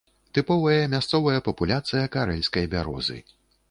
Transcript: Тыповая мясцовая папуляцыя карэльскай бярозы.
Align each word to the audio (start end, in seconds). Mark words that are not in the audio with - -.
Тыповая 0.37 0.87
мясцовая 0.93 1.39
папуляцыя 1.51 2.05
карэльскай 2.19 2.65
бярозы. 2.77 3.25